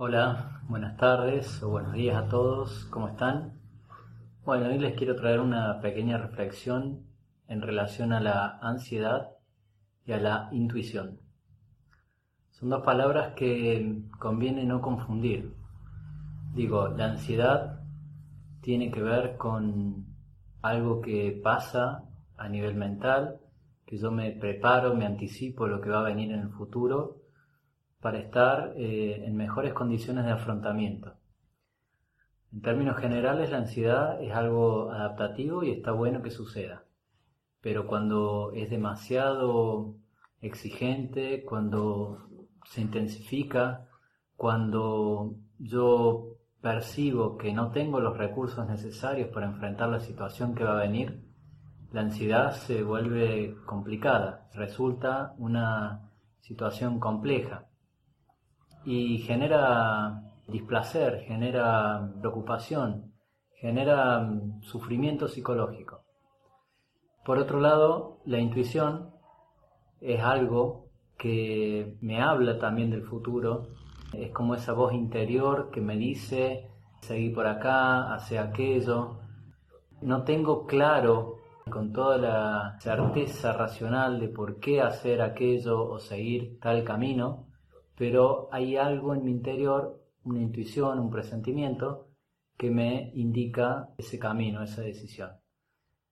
Hola, 0.00 0.60
buenas 0.68 0.96
tardes 0.96 1.60
o 1.60 1.70
buenos 1.70 1.92
días 1.92 2.14
a 2.14 2.28
todos, 2.28 2.84
¿cómo 2.84 3.08
están? 3.08 3.58
Bueno, 4.44 4.66
hoy 4.66 4.78
les 4.78 4.94
quiero 4.94 5.16
traer 5.16 5.40
una 5.40 5.80
pequeña 5.80 6.18
reflexión 6.18 7.00
en 7.48 7.62
relación 7.62 8.12
a 8.12 8.20
la 8.20 8.60
ansiedad 8.62 9.30
y 10.06 10.12
a 10.12 10.18
la 10.18 10.50
intuición. 10.52 11.18
Son 12.52 12.68
dos 12.68 12.84
palabras 12.84 13.34
que 13.34 14.04
conviene 14.20 14.64
no 14.64 14.80
confundir. 14.80 15.52
Digo, 16.54 16.86
la 16.90 17.06
ansiedad 17.06 17.80
tiene 18.60 18.92
que 18.92 19.02
ver 19.02 19.36
con 19.36 20.06
algo 20.62 21.00
que 21.00 21.40
pasa 21.42 22.04
a 22.36 22.48
nivel 22.48 22.76
mental, 22.76 23.40
que 23.84 23.98
yo 23.98 24.12
me 24.12 24.30
preparo, 24.30 24.94
me 24.94 25.06
anticipo 25.06 25.66
lo 25.66 25.80
que 25.80 25.90
va 25.90 26.02
a 26.02 26.04
venir 26.04 26.30
en 26.30 26.42
el 26.42 26.50
futuro 26.50 27.17
para 28.00 28.18
estar 28.18 28.74
eh, 28.76 29.24
en 29.24 29.36
mejores 29.36 29.72
condiciones 29.72 30.24
de 30.24 30.32
afrontamiento. 30.32 31.14
En 32.52 32.62
términos 32.62 32.96
generales, 32.96 33.50
la 33.50 33.58
ansiedad 33.58 34.22
es 34.22 34.32
algo 34.32 34.90
adaptativo 34.90 35.62
y 35.64 35.70
está 35.70 35.92
bueno 35.92 36.22
que 36.22 36.30
suceda. 36.30 36.84
Pero 37.60 37.86
cuando 37.86 38.52
es 38.54 38.70
demasiado 38.70 39.96
exigente, 40.40 41.44
cuando 41.44 42.28
se 42.64 42.80
intensifica, 42.80 43.88
cuando 44.36 45.34
yo 45.58 46.36
percibo 46.62 47.36
que 47.36 47.52
no 47.52 47.72
tengo 47.72 48.00
los 48.00 48.16
recursos 48.16 48.66
necesarios 48.66 49.30
para 49.30 49.46
enfrentar 49.46 49.88
la 49.88 50.00
situación 50.00 50.54
que 50.54 50.64
va 50.64 50.78
a 50.78 50.82
venir, 50.82 51.24
la 51.92 52.02
ansiedad 52.02 52.52
se 52.52 52.82
vuelve 52.82 53.56
complicada, 53.66 54.48
resulta 54.54 55.34
una 55.38 56.12
situación 56.40 57.00
compleja 57.00 57.67
y 58.84 59.18
genera 59.18 60.22
displacer, 60.46 61.20
genera 61.26 62.10
preocupación, 62.20 63.12
genera 63.54 64.20
mm, 64.20 64.62
sufrimiento 64.62 65.28
psicológico. 65.28 66.02
Por 67.24 67.38
otro 67.38 67.60
lado, 67.60 68.20
la 68.24 68.38
intuición 68.38 69.10
es 70.00 70.20
algo 70.22 70.88
que 71.18 71.98
me 72.00 72.22
habla 72.22 72.58
también 72.58 72.90
del 72.90 73.02
futuro, 73.02 73.68
es 74.12 74.30
como 74.30 74.54
esa 74.54 74.72
voz 74.72 74.94
interior 74.94 75.70
que 75.70 75.80
me 75.80 75.96
dice, 75.96 76.70
seguir 77.02 77.34
por 77.34 77.46
acá, 77.46 78.14
hacer 78.14 78.38
aquello. 78.38 79.18
No 80.00 80.22
tengo 80.22 80.64
claro 80.66 81.36
con 81.70 81.92
toda 81.92 82.16
la 82.16 82.76
certeza 82.80 83.52
racional 83.52 84.18
de 84.18 84.28
por 84.28 84.58
qué 84.58 84.80
hacer 84.80 85.20
aquello 85.20 85.86
o 85.86 85.98
seguir 85.98 86.58
tal 86.60 86.84
camino, 86.84 87.47
pero 87.98 88.48
hay 88.52 88.76
algo 88.76 89.12
en 89.12 89.24
mi 89.24 89.32
interior, 89.32 90.00
una 90.22 90.40
intuición, 90.40 91.00
un 91.00 91.10
presentimiento, 91.10 92.06
que 92.56 92.70
me 92.70 93.10
indica 93.14 93.90
ese 93.98 94.20
camino, 94.20 94.62
esa 94.62 94.82
decisión. 94.82 95.30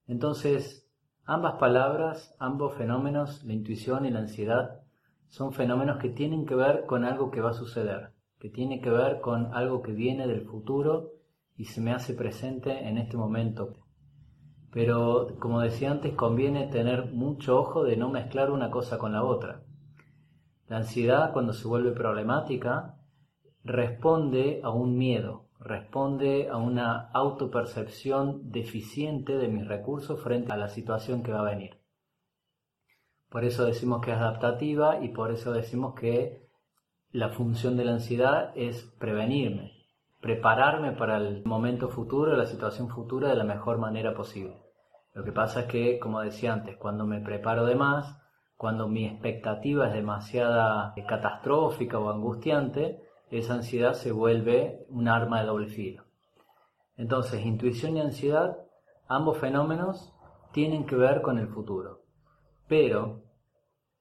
Entonces, 0.08 0.90
ambas 1.24 1.54
palabras, 1.54 2.34
ambos 2.40 2.74
fenómenos, 2.74 3.44
la 3.44 3.52
intuición 3.52 4.04
y 4.04 4.10
la 4.10 4.18
ansiedad, 4.20 4.80
son 5.28 5.52
fenómenos 5.52 5.98
que 5.98 6.08
tienen 6.08 6.44
que 6.44 6.56
ver 6.56 6.86
con 6.86 7.04
algo 7.04 7.30
que 7.30 7.40
va 7.40 7.50
a 7.50 7.54
suceder, 7.54 8.12
que 8.38 8.50
tiene 8.50 8.80
que 8.80 8.90
ver 8.90 9.20
con 9.20 9.54
algo 9.54 9.80
que 9.82 9.92
viene 9.92 10.26
del 10.26 10.42
futuro 10.42 11.12
y 11.56 11.66
se 11.66 11.80
me 11.80 11.92
hace 11.92 12.14
presente 12.14 12.88
en 12.88 12.98
este 12.98 13.16
momento. 13.16 13.74
Pero, 14.72 15.36
como 15.38 15.60
decía 15.60 15.90
antes, 15.92 16.14
conviene 16.14 16.66
tener 16.66 17.12
mucho 17.12 17.58
ojo 17.58 17.84
de 17.84 17.96
no 17.96 18.10
mezclar 18.10 18.50
una 18.50 18.70
cosa 18.70 18.98
con 18.98 19.12
la 19.12 19.24
otra. 19.24 19.62
La 20.68 20.78
ansiedad, 20.78 21.32
cuando 21.32 21.52
se 21.52 21.68
vuelve 21.68 21.92
problemática, 21.92 22.96
responde 23.62 24.60
a 24.64 24.70
un 24.70 24.96
miedo, 24.96 25.48
responde 25.60 26.48
a 26.48 26.56
una 26.56 27.10
autopercepción 27.12 28.50
deficiente 28.50 29.36
de 29.36 29.48
mis 29.48 29.66
recursos 29.66 30.20
frente 30.20 30.52
a 30.52 30.56
la 30.56 30.68
situación 30.68 31.22
que 31.22 31.32
va 31.32 31.40
a 31.40 31.50
venir. 31.54 31.78
Por 33.28 33.44
eso 33.44 33.64
decimos 33.64 34.00
que 34.00 34.12
es 34.12 34.16
adaptativa 34.16 35.02
y 35.02 35.08
por 35.08 35.30
eso 35.30 35.52
decimos 35.52 35.94
que 35.94 36.48
la 37.10 37.28
función 37.30 37.76
de 37.76 37.84
la 37.84 37.92
ansiedad 37.92 38.52
es 38.56 38.82
prevenirme, 38.98 39.72
prepararme 40.20 40.92
para 40.92 41.16
el 41.16 41.44
momento 41.44 41.88
futuro, 41.88 42.36
la 42.36 42.46
situación 42.46 42.88
futura 42.88 43.28
de 43.28 43.36
la 43.36 43.44
mejor 43.44 43.78
manera 43.78 44.14
posible. 44.14 44.56
Lo 45.14 45.24
que 45.24 45.32
pasa 45.32 45.60
es 45.60 45.66
que, 45.66 45.98
como 45.98 46.20
decía 46.20 46.52
antes, 46.52 46.76
cuando 46.76 47.06
me 47.06 47.20
preparo 47.20 47.64
de 47.64 47.74
más, 47.74 48.20
cuando 48.56 48.88
mi 48.88 49.06
expectativa 49.06 49.88
es 49.88 49.94
demasiada 49.94 50.94
catastrófica 51.06 51.98
o 51.98 52.10
angustiante, 52.10 53.02
esa 53.30 53.54
ansiedad 53.54 53.92
se 53.92 54.12
vuelve 54.12 54.86
un 54.88 55.08
arma 55.08 55.40
de 55.40 55.46
doble 55.46 55.68
filo. 55.68 56.04
Entonces, 56.96 57.44
intuición 57.44 57.96
y 57.96 58.00
ansiedad, 58.00 58.56
ambos 59.08 59.38
fenómenos 59.38 60.14
tienen 60.52 60.86
que 60.86 60.96
ver 60.96 61.20
con 61.20 61.38
el 61.38 61.48
futuro. 61.48 62.02
Pero, 62.66 63.22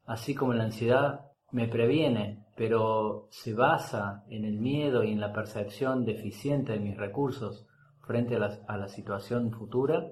así 0.05 0.33
como 0.33 0.53
la 0.53 0.63
ansiedad 0.63 1.31
me 1.51 1.67
previene, 1.67 2.45
pero 2.55 3.27
se 3.31 3.53
basa 3.53 4.23
en 4.29 4.45
el 4.45 4.59
miedo 4.59 5.03
y 5.03 5.11
en 5.11 5.19
la 5.19 5.33
percepción 5.33 6.05
deficiente 6.05 6.73
de 6.73 6.79
mis 6.79 6.95
recursos 6.95 7.67
frente 8.07 8.38
a 8.38 8.39
la, 8.39 8.59
a 8.67 8.77
la 8.77 8.88
situación 8.88 9.51
futura, 9.51 10.05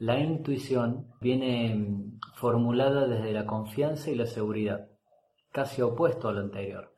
la 0.00 0.18
intuición 0.18 1.08
viene 1.20 1.74
mm, 1.74 2.20
formulada 2.36 3.06
desde 3.06 3.34
la 3.34 3.44
confianza 3.44 4.10
y 4.10 4.14
la 4.14 4.24
seguridad, 4.24 4.88
casi 5.52 5.82
opuesto 5.82 6.28
a 6.28 6.32
lo 6.32 6.40
anterior. 6.40 6.96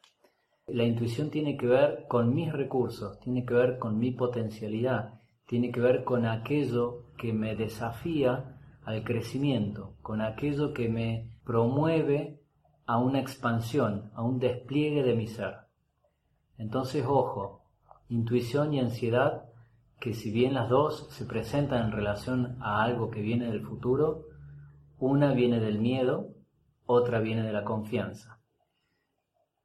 La 0.68 0.84
intuición 0.84 1.28
tiene 1.28 1.56
que 1.56 1.66
ver 1.66 2.06
con 2.08 2.32
mis 2.32 2.52
recursos, 2.52 3.18
tiene 3.18 3.44
que 3.44 3.54
ver 3.54 3.80
con 3.80 3.98
mi 3.98 4.12
potencialidad, 4.12 5.20
tiene 5.48 5.72
que 5.72 5.80
ver 5.80 6.04
con 6.04 6.26
aquello 6.26 7.06
que 7.18 7.32
me 7.32 7.56
desafía 7.56 8.60
al 8.84 9.02
crecimiento, 9.02 9.96
con 10.00 10.20
aquello 10.20 10.72
que 10.72 10.88
me 10.88 11.40
promueve 11.44 12.40
a 12.86 12.98
una 12.98 13.18
expansión, 13.18 14.12
a 14.14 14.22
un 14.22 14.38
despliegue 14.38 15.02
de 15.02 15.16
mi 15.16 15.26
ser. 15.26 15.56
Entonces, 16.56 17.04
ojo, 17.04 17.64
intuición 18.08 18.72
y 18.74 18.78
ansiedad 18.78 19.51
que 20.02 20.14
si 20.14 20.32
bien 20.32 20.54
las 20.54 20.68
dos 20.68 21.06
se 21.10 21.24
presentan 21.26 21.86
en 21.86 21.92
relación 21.92 22.56
a 22.60 22.82
algo 22.82 23.08
que 23.08 23.22
viene 23.22 23.46
del 23.46 23.62
futuro, 23.62 24.24
una 24.98 25.32
viene 25.32 25.60
del 25.60 25.78
miedo, 25.78 26.34
otra 26.86 27.20
viene 27.20 27.44
de 27.44 27.52
la 27.52 27.62
confianza. 27.62 28.40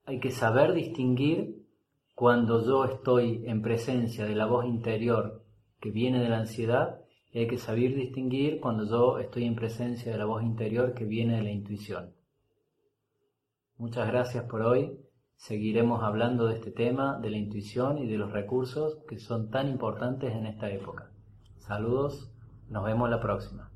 Hay 0.05 0.19
que 0.19 0.29
saber 0.29 0.73
distinguir 0.73 1.65
cuando 2.13 2.63
yo 2.63 2.85
estoy 2.85 3.45
en 3.47 3.63
presencia 3.63 4.25
de 4.25 4.35
la 4.35 4.45
voz 4.45 4.65
interior 4.65 5.43
que 5.79 5.89
viene 5.89 6.21
de 6.21 6.29
la 6.29 6.37
ansiedad 6.37 7.01
y 7.31 7.39
hay 7.39 7.47
que 7.47 7.57
saber 7.57 7.95
distinguir 7.95 8.59
cuando 8.59 8.85
yo 8.85 9.17
estoy 9.17 9.45
en 9.45 9.55
presencia 9.55 10.11
de 10.11 10.19
la 10.19 10.25
voz 10.25 10.43
interior 10.43 10.93
que 10.93 11.05
viene 11.05 11.37
de 11.37 11.41
la 11.41 11.51
intuición. 11.51 12.13
Muchas 13.77 14.07
gracias 14.07 14.43
por 14.43 14.61
hoy. 14.61 14.99
Seguiremos 15.37 16.03
hablando 16.03 16.47
de 16.47 16.55
este 16.55 16.71
tema, 16.71 17.19
de 17.19 17.29
la 17.29 17.37
intuición 17.37 17.99
y 17.99 18.07
de 18.07 18.17
los 18.17 18.31
recursos 18.31 18.97
que 19.07 19.19
son 19.19 19.49
tan 19.49 19.69
importantes 19.69 20.33
en 20.33 20.47
esta 20.47 20.69
época. 20.69 21.11
Saludos, 21.57 22.31
nos 22.69 22.83
vemos 22.83 23.09
la 23.09 23.21
próxima. 23.21 23.71